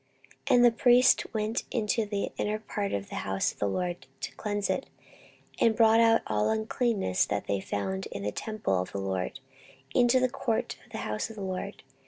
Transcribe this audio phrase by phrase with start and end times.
[0.47, 4.07] 14:029:016 And the priests went into the inner part of the house of the LORD,
[4.21, 4.87] to cleanse it,
[5.59, 9.39] and brought out all the uncleanness that they found in the temple of the LORD
[9.93, 11.83] into the court of the house of the LORD.